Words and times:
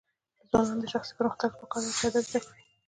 د 0.51 0.51
ځوانانو 0.51 0.81
د 0.83 0.85
شخصي 0.93 1.13
پرمختګ 1.19 1.49
لپاره 1.51 1.59
پکار 1.61 1.81
ده 1.85 1.91
چې 1.97 2.05
ادب 2.09 2.23
زده 2.29 2.39
کړي. 2.45 2.61